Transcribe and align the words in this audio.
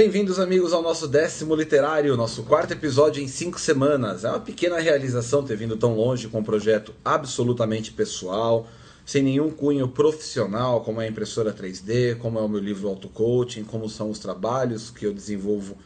Bem-vindos, 0.00 0.38
amigos, 0.38 0.72
ao 0.72 0.80
nosso 0.80 1.06
décimo 1.06 1.54
literário, 1.54 2.16
nosso 2.16 2.42
quarto 2.44 2.72
episódio 2.72 3.22
em 3.22 3.28
cinco 3.28 3.60
semanas. 3.60 4.24
É 4.24 4.30
uma 4.30 4.40
pequena 4.40 4.80
realização 4.80 5.44
ter 5.44 5.56
vindo 5.56 5.76
tão 5.76 5.94
longe 5.94 6.26
com 6.26 6.38
um 6.38 6.42
projeto 6.42 6.94
absolutamente 7.04 7.92
pessoal, 7.92 8.66
sem 9.04 9.22
nenhum 9.22 9.50
cunho 9.50 9.86
profissional, 9.88 10.80
como 10.80 11.02
é 11.02 11.04
a 11.04 11.10
impressora 11.10 11.52
3D, 11.52 12.16
como 12.16 12.38
é 12.38 12.42
o 12.42 12.48
meu 12.48 12.60
livro 12.60 12.88
Auto 12.88 13.10
Coaching, 13.10 13.62
como 13.62 13.90
são 13.90 14.08
os 14.08 14.18
trabalhos 14.18 14.88
que 14.88 15.04
eu 15.04 15.12
desenvolvo 15.12 15.76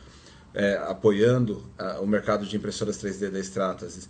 é, 0.54 0.76
apoiando 0.86 1.64
uh, 1.76 2.00
o 2.00 2.07
mercado 2.07 2.46
de 2.46 2.57
impressoras 2.57 2.96
3D 3.03 3.31
da 3.31 3.40
Stratasys. 3.40 4.08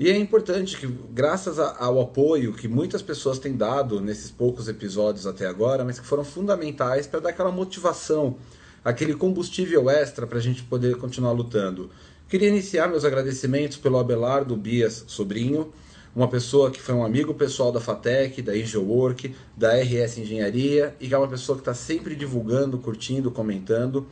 E 0.00 0.10
é 0.10 0.18
importante 0.18 0.76
que, 0.76 0.88
graças 1.12 1.60
a, 1.60 1.76
ao 1.78 2.00
apoio 2.00 2.54
que 2.54 2.66
muitas 2.66 3.02
pessoas 3.02 3.38
têm 3.38 3.56
dado 3.56 4.00
nesses 4.00 4.32
poucos 4.32 4.66
episódios 4.66 5.28
até 5.28 5.46
agora, 5.46 5.84
mas 5.84 6.00
que 6.00 6.06
foram 6.06 6.24
fundamentais 6.24 7.06
para 7.06 7.20
dar 7.20 7.28
aquela 7.28 7.52
motivação 7.52 8.36
aquele 8.84 9.14
combustível 9.14 9.88
extra 9.88 10.26
para 10.26 10.38
a 10.38 10.42
gente 10.42 10.62
poder 10.62 10.96
continuar 10.98 11.32
lutando. 11.32 11.90
Queria 12.28 12.48
iniciar 12.48 12.86
meus 12.86 13.04
agradecimentos 13.04 13.78
pelo 13.78 13.98
Abelardo 13.98 14.54
Bias 14.56 15.04
Sobrinho, 15.06 15.72
uma 16.14 16.28
pessoa 16.28 16.70
que 16.70 16.80
foi 16.80 16.94
um 16.94 17.04
amigo 17.04 17.32
pessoal 17.34 17.72
da 17.72 17.80
FATEC, 17.80 18.42
da 18.42 18.52
Work, 18.78 19.34
da 19.56 19.74
RS 19.74 20.18
Engenharia 20.18 20.94
e 21.00 21.08
que 21.08 21.14
é 21.14 21.18
uma 21.18 21.26
pessoa 21.26 21.56
que 21.56 21.62
está 21.62 21.74
sempre 21.74 22.14
divulgando, 22.14 22.78
curtindo, 22.78 23.30
comentando. 23.30 24.06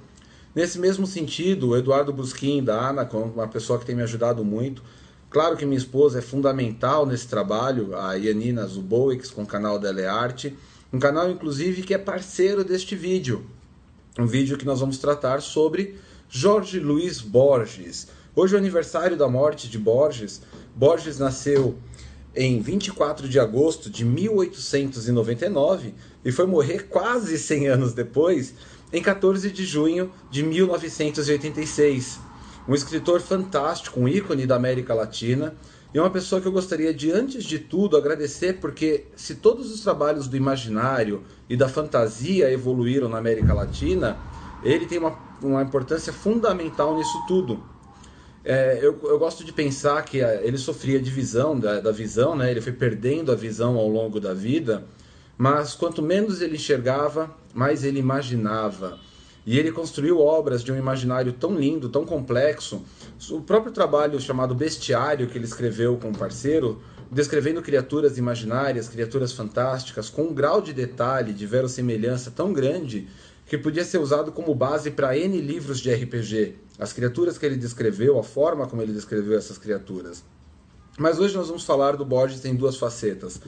Nesse 0.54 0.78
mesmo 0.78 1.06
sentido, 1.06 1.68
o 1.68 1.76
Eduardo 1.76 2.12
Busquim, 2.12 2.62
da 2.62 2.88
Anacom, 2.88 3.30
uma 3.34 3.48
pessoa 3.48 3.78
que 3.78 3.86
tem 3.86 3.94
me 3.94 4.02
ajudado 4.02 4.44
muito. 4.44 4.82
Claro 5.30 5.56
que 5.56 5.64
minha 5.64 5.78
esposa 5.78 6.18
é 6.18 6.22
fundamental 6.22 7.06
nesse 7.06 7.28
trabalho, 7.28 7.96
a 7.96 8.14
Yanina 8.14 8.66
Zuboix, 8.66 9.30
com 9.30 9.44
o 9.44 9.46
canal 9.46 9.78
da 9.78 9.88
Elearte, 9.88 10.56
um 10.92 10.98
canal 10.98 11.30
inclusive 11.30 11.82
que 11.82 11.94
é 11.94 11.98
parceiro 11.98 12.64
deste 12.64 12.96
vídeo 12.96 13.46
um 14.18 14.26
vídeo 14.26 14.58
que 14.58 14.66
nós 14.66 14.80
vamos 14.80 14.98
tratar 14.98 15.40
sobre 15.40 15.96
Jorge 16.28 16.78
Luiz 16.78 17.20
Borges. 17.20 18.08
Hoje 18.36 18.54
é 18.54 18.56
o 18.56 18.60
aniversário 18.60 19.16
da 19.16 19.26
morte 19.28 19.68
de 19.68 19.78
Borges. 19.78 20.42
Borges 20.74 21.18
nasceu 21.18 21.78
em 22.34 22.60
24 22.60 23.28
de 23.28 23.38
agosto 23.38 23.88
de 23.88 24.04
1899 24.04 25.94
e 26.24 26.32
foi 26.32 26.46
morrer 26.46 26.88
quase 26.88 27.38
100 27.38 27.68
anos 27.68 27.92
depois, 27.94 28.54
em 28.92 29.02
14 29.02 29.50
de 29.50 29.64
junho 29.64 30.12
de 30.30 30.42
1986. 30.42 32.20
Um 32.68 32.74
escritor 32.74 33.20
fantástico, 33.20 33.98
um 33.98 34.08
ícone 34.08 34.46
da 34.46 34.56
América 34.56 34.94
Latina 34.94 35.54
e 35.94 35.98
uma 35.98 36.08
pessoa 36.08 36.40
que 36.40 36.48
eu 36.48 36.52
gostaria 36.52 36.92
de, 36.94 37.10
antes 37.12 37.44
de 37.44 37.58
tudo, 37.58 37.96
agradecer, 37.96 38.54
porque 38.54 39.04
se 39.14 39.34
todos 39.34 39.70
os 39.70 39.82
trabalhos 39.82 40.26
do 40.26 40.36
imaginário 40.36 41.22
e 41.48 41.56
da 41.56 41.68
fantasia 41.68 42.50
evoluíram 42.50 43.08
na 43.08 43.18
América 43.18 43.52
Latina, 43.52 44.16
ele 44.62 44.86
tem 44.86 44.98
uma, 44.98 45.18
uma 45.42 45.62
importância 45.62 46.12
fundamental 46.12 46.96
nisso 46.96 47.22
tudo. 47.28 47.62
É, 48.44 48.78
eu, 48.80 48.98
eu, 49.04 49.18
gosto 49.18 49.44
de 49.44 49.52
pensar 49.52 50.02
que 50.02 50.20
é, 50.20 50.40
ele 50.44 50.58
sofria 50.58 50.98
de 50.98 51.10
visão, 51.10 51.58
da, 51.58 51.80
da 51.80 51.92
visão, 51.92 52.34
né? 52.34 52.50
ele 52.50 52.60
foi 52.60 52.72
perdendo 52.72 53.30
a 53.30 53.36
visão 53.36 53.76
ao 53.76 53.86
longo 53.86 54.18
da 54.18 54.34
vida, 54.34 54.84
mas 55.36 55.74
quanto 55.74 56.02
menos 56.02 56.40
ele 56.40 56.56
enxergava, 56.56 57.30
mais 57.54 57.84
ele 57.84 58.00
imaginava. 58.00 58.98
E 59.44 59.58
ele 59.58 59.72
construiu 59.72 60.20
obras 60.20 60.62
de 60.62 60.70
um 60.70 60.76
imaginário 60.76 61.32
tão 61.32 61.54
lindo, 61.56 61.88
tão 61.88 62.04
complexo. 62.04 62.82
O 63.30 63.40
próprio 63.40 63.72
trabalho 63.72 64.20
chamado 64.20 64.54
Bestiário, 64.54 65.26
que 65.26 65.36
ele 65.36 65.44
escreveu 65.44 65.96
com 65.96 66.08
um 66.08 66.14
parceiro, 66.14 66.80
descrevendo 67.10 67.60
criaturas 67.60 68.16
imaginárias, 68.18 68.88
criaturas 68.88 69.32
fantásticas, 69.32 70.08
com 70.08 70.22
um 70.22 70.34
grau 70.34 70.62
de 70.62 70.72
detalhe, 70.72 71.32
de 71.32 71.44
verossimilhança 71.44 72.30
tão 72.30 72.52
grande, 72.52 73.08
que 73.44 73.58
podia 73.58 73.84
ser 73.84 73.98
usado 73.98 74.30
como 74.32 74.54
base 74.54 74.90
para 74.92 75.16
N 75.18 75.40
livros 75.40 75.80
de 75.80 75.92
RPG. 75.92 76.54
As 76.78 76.92
criaturas 76.92 77.36
que 77.36 77.44
ele 77.44 77.56
descreveu, 77.56 78.18
a 78.18 78.22
forma 78.22 78.66
como 78.66 78.80
ele 78.80 78.92
descreveu 78.92 79.36
essas 79.36 79.58
criaturas. 79.58 80.24
Mas 80.98 81.18
hoje 81.18 81.34
nós 81.34 81.48
vamos 81.48 81.64
falar 81.64 81.96
do 81.96 82.04
Borges 82.04 82.44
em 82.44 82.54
duas 82.54 82.76
facetas. 82.76 83.40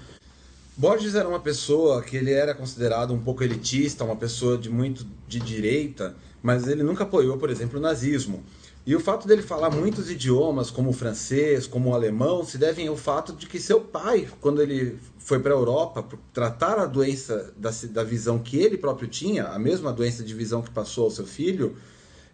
Borges 0.76 1.14
era 1.14 1.28
uma 1.28 1.38
pessoa 1.38 2.02
que 2.02 2.16
ele 2.16 2.32
era 2.32 2.52
considerado 2.52 3.14
um 3.14 3.20
pouco 3.20 3.44
elitista, 3.44 4.02
uma 4.02 4.16
pessoa 4.16 4.58
de 4.58 4.68
muito 4.68 5.06
de 5.28 5.38
direita, 5.38 6.16
mas 6.42 6.66
ele 6.66 6.82
nunca 6.82 7.04
apoiou, 7.04 7.38
por 7.38 7.48
exemplo, 7.48 7.78
o 7.78 7.82
nazismo. 7.82 8.42
E 8.84 8.94
o 8.96 8.98
fato 8.98 9.28
dele 9.28 9.40
falar 9.40 9.70
muitos 9.70 10.10
idiomas, 10.10 10.72
como 10.72 10.90
o 10.90 10.92
francês, 10.92 11.64
como 11.64 11.90
o 11.90 11.94
alemão, 11.94 12.44
se 12.44 12.58
devem 12.58 12.88
ao 12.88 12.96
fato 12.96 13.32
de 13.32 13.46
que 13.46 13.60
seu 13.60 13.80
pai, 13.80 14.28
quando 14.40 14.60
ele 14.60 14.98
foi 15.16 15.38
para 15.38 15.54
a 15.54 15.56
Europa 15.56 16.04
tratar 16.32 16.76
a 16.80 16.86
doença 16.86 17.54
da, 17.56 17.70
da 17.90 18.02
visão 18.02 18.40
que 18.40 18.58
ele 18.58 18.76
próprio 18.76 19.06
tinha, 19.06 19.44
a 19.44 19.58
mesma 19.60 19.92
doença 19.92 20.24
de 20.24 20.34
visão 20.34 20.60
que 20.60 20.70
passou 20.70 21.04
ao 21.04 21.10
seu 21.10 21.24
filho, 21.24 21.76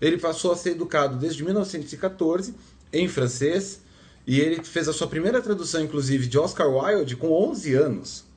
ele 0.00 0.16
passou 0.16 0.50
a 0.50 0.56
ser 0.56 0.70
educado 0.70 1.18
desde 1.18 1.44
1914 1.44 2.54
em 2.90 3.06
francês, 3.06 3.82
e 4.26 4.40
ele 4.40 4.64
fez 4.64 4.88
a 4.88 4.94
sua 4.94 5.06
primeira 5.06 5.42
tradução, 5.42 5.82
inclusive, 5.82 6.26
de 6.26 6.38
Oscar 6.38 6.68
Wilde 6.68 7.16
com 7.16 7.30
11 7.30 7.74
anos. 7.74 8.29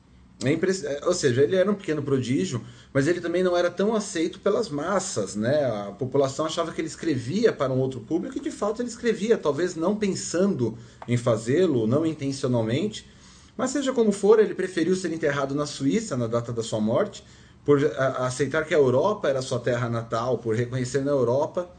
É 0.48 0.52
impress... 0.52 0.84
É, 0.84 1.00
ou 1.04 1.14
seja, 1.14 1.42
ele 1.42 1.56
era 1.56 1.70
um 1.70 1.74
pequeno 1.74 2.02
prodígio, 2.02 2.62
mas 2.92 3.06
ele 3.06 3.20
também 3.20 3.42
não 3.42 3.56
era 3.56 3.70
tão 3.70 3.94
aceito 3.94 4.40
pelas 4.40 4.68
massas, 4.68 5.34
né? 5.36 5.64
A 5.64 5.92
população 5.92 6.46
achava 6.46 6.72
que 6.72 6.80
ele 6.80 6.88
escrevia 6.88 7.52
para 7.52 7.72
um 7.72 7.78
outro 7.78 8.00
público 8.00 8.38
e 8.38 8.40
de 8.40 8.50
fato 8.50 8.82
ele 8.82 8.88
escrevia, 8.88 9.36
talvez 9.36 9.74
não 9.74 9.96
pensando 9.96 10.76
em 11.06 11.16
fazê-lo, 11.16 11.86
não 11.86 12.04
intencionalmente, 12.04 13.08
mas 13.56 13.70
seja 13.70 13.92
como 13.92 14.10
for, 14.12 14.40
ele 14.40 14.54
preferiu 14.54 14.96
ser 14.96 15.12
enterrado 15.12 15.54
na 15.54 15.66
Suíça 15.66 16.16
na 16.16 16.26
data 16.26 16.52
da 16.52 16.62
sua 16.62 16.80
morte, 16.80 17.24
por 17.64 17.78
aceitar 18.18 18.64
que 18.64 18.74
a 18.74 18.78
Europa 18.78 19.28
era 19.28 19.40
sua 19.40 19.58
terra 19.58 19.88
natal, 19.88 20.38
por 20.38 20.54
reconhecer 20.54 21.00
na 21.00 21.12
Europa 21.12 21.70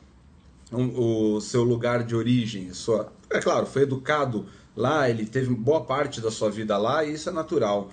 o 0.71 1.39
seu 1.41 1.63
lugar 1.63 2.03
de 2.03 2.15
origem, 2.15 2.73
sua... 2.73 3.11
é 3.29 3.39
claro, 3.39 3.67
foi 3.67 3.83
educado 3.83 4.47
lá, 4.75 5.09
ele 5.09 5.25
teve 5.25 5.53
boa 5.53 5.81
parte 5.81 6.19
da 6.19 6.31
sua 6.31 6.49
vida 6.49 6.75
lá 6.77 7.03
e 7.03 7.13
isso 7.13 7.29
é 7.29 7.31
natural. 7.31 7.91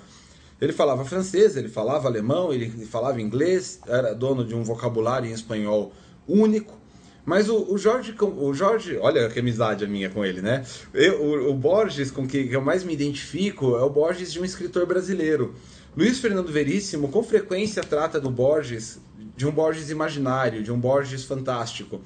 Ele 0.63 0.73
falava 0.73 1.05
francês, 1.05 1.57
ele 1.57 1.69
falava 1.69 2.07
alemão, 2.07 2.53
ele 2.53 2.71
falava 2.87 3.21
inglês, 3.21 3.81
era 3.85 4.15
dono 4.15 4.45
de 4.45 4.55
um 4.55 4.63
vocabulário 4.63 5.29
em 5.29 5.33
espanhol 5.33 5.93
único. 6.27 6.79
Mas 7.25 7.49
o, 7.49 7.67
o 7.69 7.77
Jorge, 7.77 8.15
o 8.21 8.55
Jorge, 8.55 8.97
olha 8.97 9.29
que 9.29 9.41
amizade 9.41 9.85
a 9.85 9.89
minha 9.89 10.09
com 10.09 10.25
ele, 10.25 10.41
né? 10.41 10.65
Eu, 10.95 11.21
o, 11.21 11.51
o, 11.51 11.55
Borges 11.55 12.13
com 12.13 12.29
que 12.29 12.49
eu 12.49 12.61
mais 12.61 12.85
me 12.85 12.93
identifico 12.93 13.75
é 13.75 13.83
o 13.83 13.91
Borges 13.91 14.33
de 14.33 14.39
um 14.39 14.45
escritor 14.45 14.87
brasileiro. 14.87 15.53
Luiz 15.97 16.21
Fernando 16.21 16.53
Veríssimo 16.53 17.09
com 17.09 17.25
frequência 17.25 17.83
trata 17.83 18.21
do 18.21 18.31
Borges, 18.31 19.01
de 19.37 19.45
um 19.45 19.51
Borges 19.51 19.91
imaginário, 19.91 20.63
de 20.63 20.71
um 20.71 20.79
Borges 20.79 21.25
fantástico. 21.25 22.01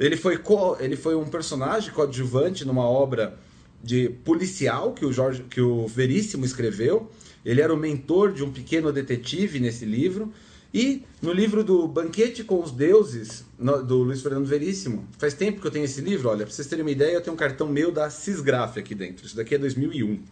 Ele 0.00 0.16
foi, 0.16 0.38
co, 0.38 0.78
ele 0.80 0.96
foi 0.96 1.14
um 1.14 1.26
personagem 1.26 1.92
coadjuvante 1.92 2.64
numa 2.64 2.88
obra 2.88 3.38
de 3.84 4.08
policial 4.24 4.94
que 4.94 5.04
o, 5.04 5.12
Jorge, 5.12 5.42
que 5.42 5.60
o 5.60 5.86
Veríssimo 5.86 6.46
escreveu 6.46 7.10
ele 7.48 7.62
era 7.62 7.72
o 7.72 7.78
mentor 7.78 8.30
de 8.30 8.44
um 8.44 8.52
pequeno 8.52 8.92
detetive 8.92 9.58
nesse 9.58 9.86
livro. 9.86 10.30
E 10.72 11.02
no 11.22 11.32
livro 11.32 11.64
do 11.64 11.88
Banquete 11.88 12.44
com 12.44 12.62
os 12.62 12.70
Deuses, 12.70 13.42
do 13.86 14.02
Luiz 14.02 14.20
Fernando 14.20 14.44
Veríssimo, 14.44 15.08
faz 15.16 15.32
tempo 15.32 15.58
que 15.58 15.66
eu 15.66 15.70
tenho 15.70 15.86
esse 15.86 16.02
livro, 16.02 16.28
olha, 16.28 16.44
para 16.44 16.54
vocês 16.54 16.68
terem 16.68 16.84
uma 16.84 16.90
ideia, 16.90 17.14
eu 17.14 17.22
tenho 17.22 17.32
um 17.32 17.38
cartão 17.38 17.66
meu 17.66 17.90
da 17.90 18.10
Cisgraf 18.10 18.78
aqui 18.78 18.94
dentro. 18.94 19.24
Isso 19.24 19.34
daqui 19.34 19.54
é 19.54 19.58
2001. 19.58 20.22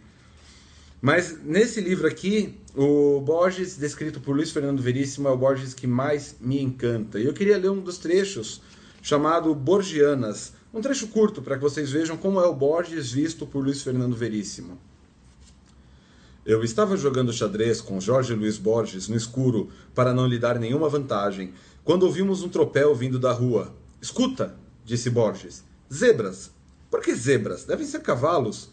Mas 1.01 1.43
nesse 1.43 1.81
livro 1.81 2.05
aqui, 2.05 2.53
o 2.75 3.19
Borges, 3.21 3.77
descrito 3.77 4.19
por 4.19 4.35
Luiz 4.35 4.51
Fernando 4.51 4.79
Veríssimo, 4.79 5.27
é 5.27 5.31
o 5.31 5.37
Borges 5.37 5.73
que 5.73 5.87
mais 5.87 6.35
me 6.39 6.61
encanta. 6.61 7.19
E 7.19 7.25
eu 7.25 7.33
queria 7.33 7.57
ler 7.57 7.71
um 7.71 7.81
dos 7.81 7.97
trechos 7.97 8.61
chamado 9.01 9.55
Borgianas, 9.55 10.53
um 10.71 10.81
trecho 10.81 11.07
curto 11.07 11.41
para 11.41 11.55
que 11.55 11.63
vocês 11.63 11.89
vejam 11.89 12.15
como 12.15 12.39
é 12.39 12.45
o 12.45 12.53
Borges 12.53 13.11
visto 13.11 13.47
por 13.47 13.63
Luiz 13.63 13.81
Fernando 13.81 14.15
Veríssimo. 14.15 14.77
Eu 16.47 16.63
estava 16.63 16.95
jogando 16.95 17.33
xadrez 17.33 17.81
com 17.81 17.99
Jorge 17.99 18.33
Luiz 18.33 18.57
Borges 18.57 19.09
no 19.09 19.17
escuro 19.17 19.67
para 19.93 20.13
não 20.13 20.25
lhe 20.25 20.39
dar 20.39 20.57
nenhuma 20.57 20.87
vantagem, 20.87 21.53
quando 21.83 22.03
ouvimos 22.03 22.41
um 22.41 22.47
tropel 22.47 22.95
vindo 22.95 23.19
da 23.19 23.33
rua. 23.33 23.75
Escuta, 24.01 24.55
disse 24.85 25.09
Borges. 25.09 25.61
Zebras. 25.93 26.49
Por 26.89 27.01
que 27.01 27.13
zebras? 27.13 27.65
Devem 27.65 27.85
ser 27.85 27.99
cavalos. 27.99 28.69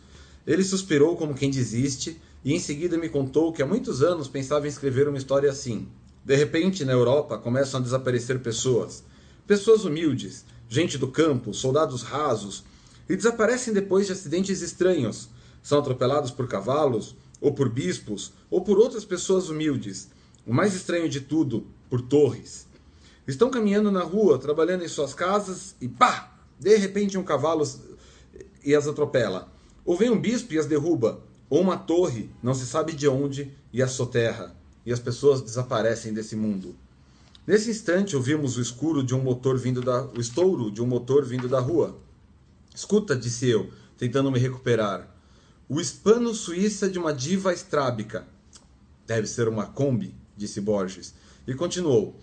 Ele 0.47 0.63
suspirou 0.63 1.17
como 1.17 1.35
quem 1.35 1.51
desiste 1.51 2.17
e 2.45 2.55
em 2.55 2.61
seguida 2.61 2.97
me 2.97 3.09
contou 3.09 3.53
que 3.53 3.61
há 3.61 3.67
muitos 3.67 4.05
anos 4.05 4.29
pensava 4.29 4.67
em 4.67 4.71
escrever 4.71 5.09
uma 5.09 5.19
história 5.19 5.51
assim. 5.51 5.89
De 6.25 6.37
repente, 6.37 6.85
na 6.85 6.93
Europa, 6.93 7.39
começam 7.39 7.81
a 7.81 7.83
desaparecer 7.83 8.39
pessoas. 8.39 9.03
Pessoas 9.49 9.85
humildes, 9.85 10.45
gente 10.69 10.97
do 10.97 11.09
campo, 11.09 11.53
soldados 11.53 12.03
rasos, 12.03 12.63
e 13.09 13.17
desaparecem 13.17 13.75
depois 13.75 14.07
de 14.07 14.13
acidentes 14.13 14.63
estranhos. 14.63 15.29
São 15.61 15.81
atropelados 15.81 16.31
por 16.31 16.47
cavalos 16.47 17.17
ou 17.45 17.53
por 17.53 17.69
bispos, 17.69 18.33
ou 18.51 18.63
por 18.63 18.79
outras 18.79 19.05
pessoas 19.05 19.51
humildes. 19.51 20.09
O 20.47 20.55
mais 20.55 20.75
estranho 20.75 21.11
de 21.11 21.21
tudo, 21.21 21.67
por 21.91 22.01
torres. 22.01 22.67
Estão 23.29 23.51
caminhando 23.51 23.93
na 23.93 24.03
rua, 24.03 24.39
trabalhando 24.39 24.83
em 24.83 24.89
suas 24.89 25.13
casas 25.13 25.77
e 25.79 25.87
pá! 25.87 26.39
De 26.59 26.75
repente 26.79 27.19
um 27.19 27.23
cavalo 27.23 27.63
e 28.65 28.75
as 28.75 28.89
atropela. 28.89 29.53
Ou 29.85 29.95
vem 29.95 30.09
um 30.09 30.19
bispo 30.19 30.55
e 30.55 30.59
as 30.59 30.65
derruba. 30.65 31.21
Ou 31.51 31.61
uma 31.61 31.77
torre, 31.77 32.31
não 32.43 32.55
se 32.55 32.65
sabe 32.65 32.95
de 32.95 33.07
onde, 33.07 33.53
e 33.71 33.83
as 33.83 33.91
soterra. 33.91 34.57
E 34.87 34.91
as 34.91 34.99
pessoas 34.99 35.43
desaparecem 35.43 36.15
desse 36.15 36.35
mundo. 36.35 36.75
Nesse 37.47 37.71
instante 37.71 38.17
ouvimos 38.17 38.57
o 38.57 38.63
escuro 38.63 39.05
de 39.05 39.15
um 39.15 39.21
motor 39.21 39.59
vindo 39.59 39.83
da 39.83 40.07
o 40.07 40.19
estouro 40.19 40.71
de 40.71 40.81
um 40.81 40.87
motor 40.87 41.27
vindo 41.27 41.47
da 41.47 41.61
rua. 41.61 41.99
Escuta, 42.75 43.15
disse 43.15 43.47
eu, 43.51 43.69
tentando 43.99 44.33
me 44.33 44.39
recuperar. 44.39 45.14
O 45.67 45.81
hispano 45.81 46.35
suíça 46.35 46.91
de 46.91 46.99
uma 46.99 47.11
diva 47.11 47.51
estrábica. 47.51 48.27
Deve 49.07 49.27
ser 49.27 49.49
uma 49.49 49.65
Kombi, 49.65 50.15
disse 50.37 50.61
Borges, 50.61 51.15
e 51.47 51.55
continuou. 51.55 52.21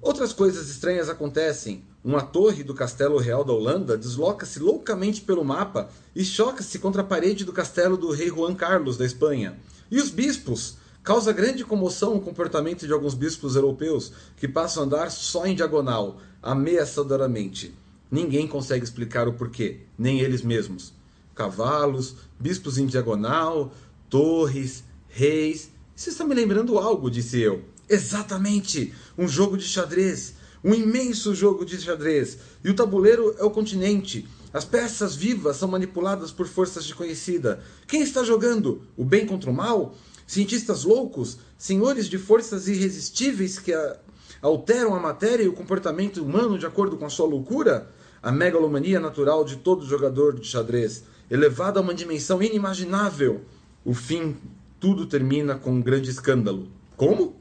Outras 0.00 0.32
coisas 0.32 0.70
estranhas 0.70 1.08
acontecem. 1.08 1.84
Uma 2.04 2.22
torre 2.22 2.62
do 2.62 2.72
Castelo 2.72 3.18
Real 3.18 3.42
da 3.42 3.52
Holanda 3.52 3.98
desloca-se 3.98 4.60
loucamente 4.60 5.22
pelo 5.22 5.44
mapa 5.44 5.90
e 6.14 6.24
choca-se 6.24 6.78
contra 6.78 7.02
a 7.02 7.04
parede 7.04 7.44
do 7.44 7.52
castelo 7.52 7.96
do 7.96 8.12
rei 8.12 8.28
Juan 8.28 8.54
Carlos 8.54 8.96
da 8.96 9.04
Espanha. 9.04 9.58
E 9.90 9.98
os 9.98 10.10
bispos? 10.10 10.76
Causa 11.02 11.32
grande 11.32 11.64
comoção 11.64 12.14
o 12.14 12.20
comportamento 12.20 12.86
de 12.86 12.92
alguns 12.92 13.14
bispos 13.14 13.56
europeus 13.56 14.12
que 14.36 14.46
passam 14.46 14.84
a 14.84 14.86
andar 14.86 15.10
só 15.10 15.46
em 15.46 15.56
diagonal, 15.56 16.20
ameaçadoramente. 16.40 17.74
Ninguém 18.08 18.46
consegue 18.46 18.84
explicar 18.84 19.26
o 19.26 19.32
porquê, 19.32 19.80
nem 19.98 20.20
eles 20.20 20.42
mesmos. 20.42 21.01
Cavalos, 21.42 22.14
bispos 22.38 22.78
em 22.78 22.86
diagonal, 22.86 23.74
torres, 24.08 24.84
reis. 25.08 25.72
Você 25.94 26.10
está 26.10 26.24
me 26.24 26.36
lembrando 26.36 26.78
algo, 26.78 27.10
disse 27.10 27.40
eu. 27.40 27.64
Exatamente! 27.88 28.94
Um 29.18 29.26
jogo 29.26 29.56
de 29.56 29.64
xadrez. 29.64 30.34
Um 30.62 30.72
imenso 30.72 31.34
jogo 31.34 31.64
de 31.64 31.80
xadrez. 31.80 32.38
E 32.62 32.70
o 32.70 32.74
tabuleiro 32.74 33.34
é 33.40 33.42
o 33.42 33.50
continente. 33.50 34.24
As 34.52 34.64
peças 34.64 35.16
vivas 35.16 35.56
são 35.56 35.66
manipuladas 35.66 36.30
por 36.30 36.46
forças 36.46 36.84
desconhecidas. 36.84 37.58
Quem 37.88 38.02
está 38.02 38.22
jogando? 38.22 38.82
O 38.96 39.04
bem 39.04 39.26
contra 39.26 39.50
o 39.50 39.54
mal? 39.54 39.96
Cientistas 40.24 40.84
loucos? 40.84 41.38
Senhores 41.58 42.08
de 42.08 42.18
forças 42.18 42.68
irresistíveis 42.68 43.58
que 43.58 43.72
a... 43.72 43.96
alteram 44.40 44.94
a 44.94 45.00
matéria 45.00 45.42
e 45.42 45.48
o 45.48 45.52
comportamento 45.52 46.22
humano 46.22 46.56
de 46.56 46.66
acordo 46.66 46.96
com 46.96 47.04
a 47.04 47.10
sua 47.10 47.26
loucura? 47.26 47.90
A 48.22 48.30
megalomania 48.30 49.00
natural 49.00 49.44
de 49.44 49.56
todo 49.56 49.84
jogador 49.84 50.38
de 50.38 50.46
xadrez, 50.46 51.02
elevada 51.28 51.80
a 51.80 51.82
uma 51.82 51.92
dimensão 51.92 52.40
inimaginável. 52.40 53.40
O 53.84 53.94
fim, 53.94 54.36
tudo 54.78 55.06
termina 55.06 55.56
com 55.56 55.72
um 55.72 55.82
grande 55.82 56.08
escândalo. 56.08 56.68
Como? 56.96 57.34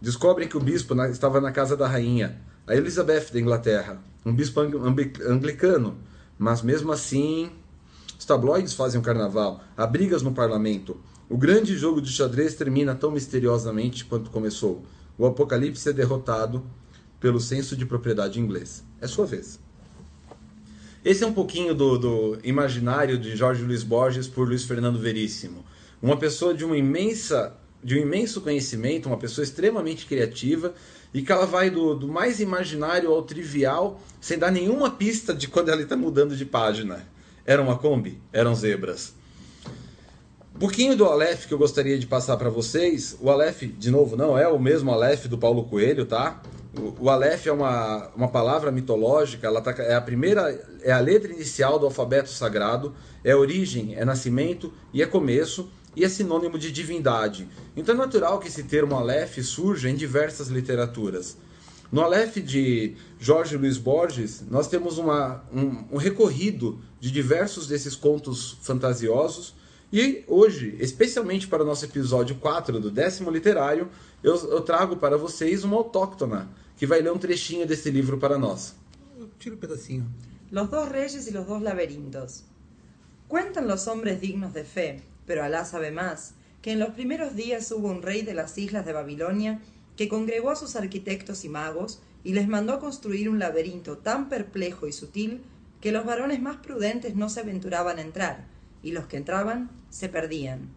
Descobrem 0.00 0.46
que 0.46 0.56
o 0.56 0.60
bispo 0.60 0.94
estava 1.06 1.40
na 1.40 1.50
casa 1.50 1.76
da 1.76 1.88
rainha, 1.88 2.40
a 2.64 2.76
Elizabeth 2.76 3.32
da 3.32 3.40
Inglaterra, 3.40 4.00
um 4.24 4.32
bispo 4.32 4.60
anglicano. 4.60 5.98
Mas 6.38 6.62
mesmo 6.62 6.92
assim, 6.92 7.50
os 8.16 8.24
tabloides 8.24 8.74
fazem 8.74 9.00
um 9.00 9.02
carnaval, 9.02 9.64
há 9.76 9.84
brigas 9.84 10.22
no 10.22 10.32
parlamento. 10.32 10.96
O 11.28 11.36
grande 11.36 11.76
jogo 11.76 12.00
de 12.00 12.12
xadrez 12.12 12.54
termina 12.54 12.94
tão 12.94 13.10
misteriosamente 13.10 14.04
quanto 14.04 14.30
começou. 14.30 14.84
O 15.18 15.26
apocalipse 15.26 15.88
é 15.88 15.92
derrotado 15.92 16.64
pelo 17.18 17.40
senso 17.40 17.76
de 17.76 17.84
propriedade 17.84 18.38
inglês. 18.38 18.84
É 19.00 19.08
sua 19.08 19.26
vez. 19.26 19.58
Esse 21.04 21.24
é 21.24 21.26
um 21.26 21.32
pouquinho 21.32 21.74
do, 21.74 21.98
do 21.98 22.38
imaginário 22.44 23.18
de 23.18 23.34
Jorge 23.34 23.64
Luiz 23.64 23.82
Borges 23.82 24.28
por 24.28 24.46
Luiz 24.46 24.62
Fernando 24.62 25.00
Veríssimo. 25.00 25.64
Uma 26.00 26.16
pessoa 26.16 26.54
de 26.54 26.64
uma 26.64 26.76
imensa 26.76 27.56
de 27.82 27.98
um 27.98 28.02
imenso 28.02 28.40
conhecimento, 28.40 29.06
uma 29.08 29.18
pessoa 29.18 29.42
extremamente 29.42 30.06
criativa 30.06 30.72
e 31.12 31.20
que 31.20 31.32
ela 31.32 31.44
vai 31.44 31.68
do, 31.68 31.96
do 31.96 32.06
mais 32.06 32.38
imaginário 32.38 33.10
ao 33.10 33.22
trivial 33.22 34.00
sem 34.20 34.38
dar 34.38 34.52
nenhuma 34.52 34.92
pista 34.92 35.34
de 35.34 35.48
quando 35.48 35.70
ela 35.70 35.82
está 35.82 35.96
mudando 35.96 36.36
de 36.36 36.44
página. 36.44 37.04
Era 37.44 37.60
uma 37.60 37.76
Kombi? 37.76 38.20
Eram 38.32 38.54
zebras. 38.54 39.12
Um 40.54 40.58
pouquinho 40.58 40.96
do 40.96 41.04
Aleph 41.04 41.46
que 41.46 41.54
eu 41.54 41.58
gostaria 41.58 41.98
de 41.98 42.06
passar 42.06 42.36
para 42.36 42.50
vocês. 42.50 43.16
O 43.20 43.30
Aleph, 43.30 43.62
de 43.62 43.90
novo, 43.90 44.16
não 44.16 44.38
é 44.38 44.46
o 44.46 44.58
mesmo 44.58 44.92
Aleph 44.92 45.26
do 45.26 45.36
Paulo 45.36 45.64
Coelho, 45.64 46.06
tá? 46.06 46.40
O, 46.78 47.06
o 47.06 47.10
Aleph 47.10 47.46
é 47.46 47.52
uma, 47.52 48.08
uma 48.14 48.28
palavra 48.28 48.70
mitológica, 48.70 49.46
ela 49.46 49.60
tá, 49.60 49.72
é 49.82 49.94
a 49.94 50.00
primeira, 50.00 50.62
é 50.82 50.92
a 50.92 51.00
letra 51.00 51.32
inicial 51.32 51.78
do 51.78 51.86
alfabeto 51.86 52.30
sagrado, 52.30 52.94
é 53.24 53.34
origem, 53.34 53.94
é 53.96 54.04
nascimento 54.04 54.72
e 54.92 55.02
é 55.02 55.06
começo 55.06 55.68
e 55.94 56.04
é 56.04 56.08
sinônimo 56.08 56.58
de 56.58 56.70
divindade. 56.70 57.48
Então 57.76 57.94
é 57.94 57.98
natural 57.98 58.38
que 58.38 58.48
esse 58.48 58.62
termo 58.62 58.94
Aleph 58.94 59.38
surja 59.38 59.90
em 59.90 59.94
diversas 59.94 60.48
literaturas. 60.48 61.36
No 61.90 62.00
Aleph 62.00 62.36
de 62.36 62.94
Jorge 63.20 63.56
Luiz 63.56 63.76
Borges, 63.76 64.42
nós 64.50 64.66
temos 64.66 64.96
uma, 64.96 65.44
um, 65.52 65.84
um 65.92 65.96
recorrido 65.98 66.80
de 66.98 67.10
diversos 67.10 67.66
desses 67.66 67.94
contos 67.94 68.56
fantasiosos. 68.62 69.54
E 69.92 70.24
hoje, 70.26 70.76
especialmente 70.80 71.46
para 71.46 71.62
o 71.62 71.66
nosso 71.66 71.84
episódio 71.84 72.36
4 72.36 72.80
do 72.80 72.90
décimo 72.90 73.30
literário, 73.30 73.88
eu, 74.22 74.34
eu 74.50 74.62
trago 74.62 74.96
para 74.96 75.18
vocês 75.18 75.64
uma 75.64 75.76
autóctona 75.76 76.48
que 76.76 76.86
vai 76.86 77.00
ler 77.00 77.12
um 77.12 77.18
trechinho 77.18 77.66
desse 77.66 77.90
livro 77.90 78.16
para 78.18 78.38
nós. 78.38 78.74
Tira 79.38 79.54
um 79.54 79.58
pedacinho. 79.58 80.06
Los 80.50 80.70
dos 80.70 80.88
reyes 80.88 81.26
y 81.26 81.30
los 81.30 81.46
dos 81.46 81.60
laberintos. 81.60 82.44
Cuentan 83.28 83.66
los 83.66 83.86
hombres 83.86 84.20
dignos 84.20 84.52
de 84.52 84.64
fe 84.64 85.02
pero 85.26 85.44
Alá 85.44 85.64
sabe 85.64 85.90
más, 85.90 86.34
que 86.60 86.72
en 86.72 86.78
los 86.78 86.90
primeros 86.90 87.34
días 87.34 87.70
hubo 87.72 87.88
un 87.88 88.02
rey 88.02 88.22
de 88.22 88.34
las 88.34 88.56
islas 88.58 88.84
de 88.84 88.92
Babilonia 88.92 89.60
que 89.96 90.08
congregó 90.08 90.50
a 90.50 90.56
sus 90.56 90.76
arquitectos 90.76 91.44
y 91.44 91.48
magos 91.48 92.00
y 92.24 92.32
les 92.32 92.48
mandó 92.48 92.78
construir 92.80 93.28
un 93.28 93.38
laberinto 93.38 93.98
tan 93.98 94.28
perplejo 94.28 94.86
y 94.86 94.92
sutil 94.92 95.42
que 95.80 95.92
los 95.92 96.04
varones 96.04 96.40
más 96.40 96.56
prudentes 96.58 97.14
no 97.14 97.28
se 97.28 97.40
aventuraban 97.40 97.98
a 97.98 98.02
entrar, 98.02 98.46
y 98.82 98.92
los 98.92 99.06
que 99.06 99.16
entraban 99.16 99.70
se 99.90 100.08
perdían. 100.08 100.68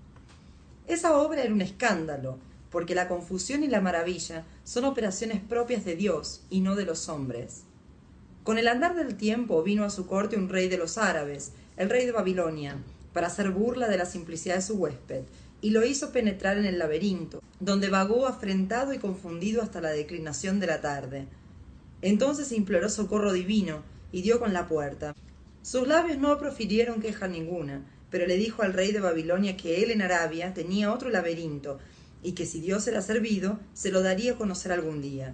Esa 0.87 1.17
obra 1.17 1.43
era 1.43 1.53
un 1.53 1.61
escándalo, 1.61 2.37
porque 2.69 2.93
la 2.93 3.07
confusión 3.07 3.63
y 3.63 3.67
la 3.67 3.81
maravilla 3.81 4.45
son 4.63 4.85
operaciones 4.85 5.41
propias 5.41 5.85
de 5.85 5.95
Dios 5.95 6.43
y 6.49 6.59
no 6.59 6.75
de 6.75 6.85
los 6.85 7.09
hombres. 7.09 7.63
Con 8.43 8.57
el 8.57 8.67
andar 8.67 8.95
del 8.95 9.15
tiempo 9.15 9.63
vino 9.63 9.83
a 9.83 9.89
su 9.89 10.05
corte 10.05 10.37
un 10.37 10.49
rey 10.49 10.67
de 10.67 10.77
los 10.77 10.97
árabes, 10.97 11.53
el 11.77 11.89
rey 11.89 12.05
de 12.05 12.11
Babilonia, 12.11 12.77
para 13.13 13.27
hacer 13.27 13.49
burla 13.49 13.87
de 13.87 13.97
la 13.97 14.05
simplicidad 14.05 14.55
de 14.55 14.61
su 14.61 14.75
huésped, 14.75 15.23
y 15.61 15.71
lo 15.71 15.85
hizo 15.85 16.11
penetrar 16.11 16.57
en 16.57 16.65
el 16.65 16.77
laberinto, 16.77 17.41
donde 17.59 17.89
vagó 17.89 18.27
afrentado 18.27 18.93
y 18.93 18.99
confundido 18.99 19.63
hasta 19.63 19.81
la 19.81 19.89
declinación 19.89 20.59
de 20.59 20.67
la 20.67 20.81
tarde. 20.81 21.27
Entonces 22.01 22.51
imploró 22.51 22.89
socorro 22.89 23.33
divino 23.33 23.81
y 24.11 24.21
dio 24.21 24.39
con 24.39 24.53
la 24.53 24.67
puerta. 24.67 25.15
Sus 25.63 25.87
labios 25.87 26.19
no 26.19 26.37
profirieron 26.37 27.01
queja 27.01 27.27
ninguna, 27.27 27.83
pero 28.09 28.27
le 28.27 28.37
dijo 28.37 28.61
al 28.61 28.73
rey 28.73 28.91
de 28.91 28.99
Babilonia 28.99 29.57
que 29.57 29.83
él 29.83 29.91
en 29.91 30.01
Arabia 30.01 30.53
tenía 30.53 30.93
otro 30.93 31.09
laberinto, 31.09 31.79
y 32.23 32.33
que 32.33 32.45
si 32.45 32.59
Dios 32.61 32.87
era 32.87 33.01
servido, 33.01 33.59
se 33.73 33.91
lo 33.91 34.01
daría 34.01 34.33
a 34.33 34.37
conocer 34.37 34.71
algún 34.71 35.01
día. 35.01 35.33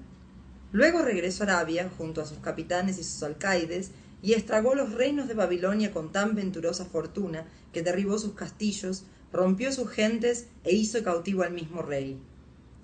Luego 0.71 1.01
regresó 1.01 1.43
a 1.43 1.47
Arabia, 1.47 1.89
junto 1.97 2.21
a 2.21 2.25
sus 2.25 2.39
capitanes 2.39 2.97
y 2.97 3.03
sus 3.03 3.23
alcaides, 3.23 3.91
y 4.21 4.33
estragó 4.33 4.75
los 4.75 4.93
reinos 4.93 5.27
de 5.27 5.33
Babilonia 5.33 5.91
con 5.91 6.11
tan 6.11 6.35
venturosa 6.35 6.85
fortuna 6.85 7.45
que 7.73 7.81
derribó 7.81 8.19
sus 8.19 8.33
castillos, 8.33 9.03
rompió 9.33 9.71
sus 9.71 9.89
gentes 9.89 10.47
e 10.63 10.73
hizo 10.73 11.03
cautivo 11.03 11.43
al 11.43 11.53
mismo 11.53 11.81
rey. 11.81 12.19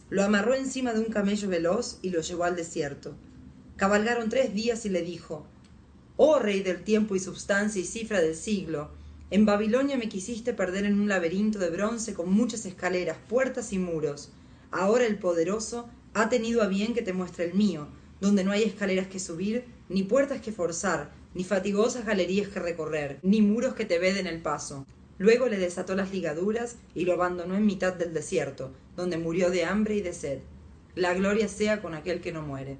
Lo 0.09 0.23
amarró 0.23 0.55
encima 0.55 0.93
de 0.93 0.99
un 0.99 1.11
camello 1.11 1.49
veloz 1.49 1.99
y 2.01 2.09
lo 2.09 2.21
llevó 2.21 2.45
al 2.45 2.55
desierto. 2.55 3.15
Cabalgaron 3.75 4.29
tres 4.29 4.53
días 4.53 4.85
y 4.85 4.89
le 4.89 5.01
dijo 5.01 5.45
Oh 6.15 6.39
rey 6.39 6.63
del 6.63 6.83
tiempo 6.83 7.15
y 7.15 7.19
substancia 7.19 7.81
y 7.81 7.85
cifra 7.85 8.21
del 8.21 8.35
siglo, 8.35 8.89
en 9.29 9.45
Babilonia 9.45 9.97
me 9.97 10.07
quisiste 10.07 10.53
perder 10.53 10.85
en 10.85 10.99
un 10.99 11.09
laberinto 11.09 11.59
de 11.59 11.69
bronce 11.69 12.13
con 12.13 12.31
muchas 12.31 12.65
escaleras, 12.65 13.17
puertas 13.27 13.73
y 13.73 13.77
muros. 13.77 14.31
Ahora 14.71 15.05
el 15.05 15.19
poderoso 15.19 15.89
ha 16.13 16.29
tenido 16.29 16.61
a 16.61 16.67
bien 16.67 16.93
que 16.93 17.01
te 17.01 17.11
muestre 17.11 17.45
el 17.45 17.53
mío, 17.53 17.87
donde 18.21 18.45
no 18.45 18.51
hay 18.51 18.63
escaleras 18.63 19.07
que 19.07 19.19
subir, 19.19 19.65
ni 19.89 20.03
puertas 20.03 20.39
que 20.39 20.53
forzar, 20.53 21.11
ni 21.33 21.43
fatigosas 21.43 22.05
galerías 22.05 22.47
que 22.47 22.61
recorrer, 22.61 23.19
ni 23.21 23.41
muros 23.41 23.73
que 23.73 23.85
te 23.85 23.99
veden 23.99 24.27
el 24.27 24.41
paso. 24.41 24.85
Luego 25.17 25.47
le 25.47 25.57
desató 25.57 25.93
las 25.93 26.13
ligaduras 26.13 26.77
y 26.95 27.03
lo 27.03 27.13
abandonó 27.13 27.55
en 27.55 27.65
mitad 27.65 27.93
del 27.93 28.13
desierto, 28.13 28.71
donde 28.95 29.17
murió 29.17 29.49
de 29.49 29.65
hambre 29.65 29.95
y 29.95 30.01
de 30.01 30.13
sed. 30.13 30.39
La 30.95 31.13
gloria 31.13 31.49
sea 31.49 31.81
con 31.81 31.93
aquel 31.93 32.21
que 32.21 32.31
no 32.31 32.43
muere. 32.43 32.77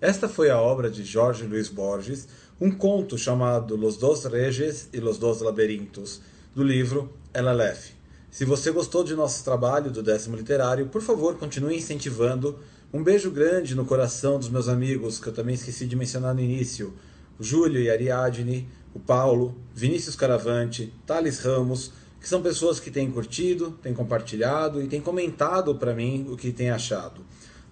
Esta 0.00 0.28
foi 0.28 0.50
a 0.50 0.60
obra 0.60 0.90
de 0.90 1.02
Jorge 1.02 1.44
Luiz 1.44 1.70
Borges, 1.70 2.28
um 2.60 2.70
conto 2.70 3.18
chamado 3.18 3.76
Los 3.76 3.96
Dos 3.96 4.24
Reges 4.24 4.88
e 4.92 5.00
Los 5.00 5.18
Dos 5.18 5.40
Laberintos, 5.40 6.20
do 6.54 6.62
livro 6.62 7.12
El 7.32 7.48
Aleph. 7.48 7.90
Se 8.30 8.44
você 8.44 8.70
gostou 8.70 9.02
de 9.02 9.14
nosso 9.14 9.42
trabalho 9.42 9.90
do 9.90 10.02
décimo 10.02 10.36
literário, 10.36 10.86
por 10.86 11.02
favor, 11.02 11.36
continue 11.36 11.76
incentivando. 11.76 12.58
Um 12.92 13.02
beijo 13.02 13.30
grande 13.30 13.74
no 13.74 13.84
coração 13.84 14.38
dos 14.38 14.48
meus 14.48 14.68
amigos, 14.68 15.18
que 15.18 15.28
eu 15.28 15.32
também 15.32 15.56
esqueci 15.56 15.84
de 15.84 15.96
mencionar 15.96 16.34
no 16.34 16.40
início 16.40 16.94
o 17.38 17.42
Júlio 17.42 17.82
e 17.82 17.90
Ariadne, 17.90 18.68
o 18.94 19.00
Paulo, 19.00 19.56
Vinícius 19.74 20.14
Caravante, 20.14 20.94
Thales 21.04 21.40
Ramos, 21.40 21.90
que 22.20 22.28
são 22.28 22.40
pessoas 22.40 22.78
que 22.78 22.90
têm 22.90 23.10
curtido, 23.10 23.72
têm 23.82 23.92
compartilhado 23.92 24.80
e 24.80 24.86
têm 24.86 25.00
comentado 25.00 25.74
para 25.74 25.92
mim 25.92 26.26
o 26.30 26.36
que 26.36 26.52
têm 26.52 26.70
achado. 26.70 27.20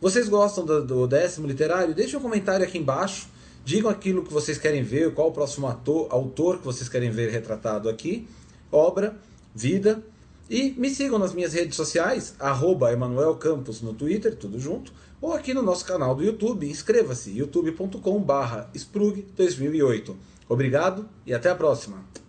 Vocês 0.00 0.28
gostam 0.28 0.66
do, 0.66 1.06
décimo 1.06 1.46
literário? 1.46 1.94
Deixem 1.94 2.18
um 2.18 2.22
comentário 2.22 2.66
aqui 2.66 2.76
embaixo. 2.76 3.28
Digam 3.64 3.90
aquilo 3.90 4.24
que 4.24 4.32
vocês 4.32 4.58
querem 4.58 4.82
ver, 4.82 5.14
qual 5.14 5.28
o 5.28 5.32
próximo 5.32 5.68
ator, 5.68 6.08
autor 6.10 6.58
que 6.58 6.64
vocês 6.64 6.88
querem 6.88 7.10
ver 7.10 7.30
retratado 7.30 7.88
aqui. 7.88 8.26
Obra, 8.70 9.16
vida. 9.54 10.02
E 10.50 10.70
me 10.72 10.90
sigam 10.90 11.18
nas 11.18 11.32
minhas 11.32 11.52
redes 11.52 11.76
sociais, 11.76 12.34
arroba 12.38 12.92
Emanuel 12.92 13.36
Campos 13.36 13.80
no 13.80 13.94
Twitter, 13.94 14.36
tudo 14.36 14.58
junto, 14.58 14.92
ou 15.20 15.32
aqui 15.32 15.54
no 15.54 15.62
nosso 15.62 15.84
canal 15.84 16.14
do 16.14 16.24
YouTube. 16.24 16.68
Inscreva-se, 16.68 17.30
youtube.com 17.30 18.20
barra 18.20 18.68
Sprug 18.74 19.24
2008. 19.36 20.16
Obrigado 20.48 21.08
e 21.24 21.32
até 21.32 21.48
a 21.48 21.54
próxima. 21.54 22.21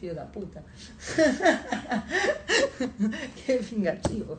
Filho 0.00 0.14
da 0.14 0.24
puta. 0.24 0.64
que 3.36 3.58
vingativo. 3.58 4.38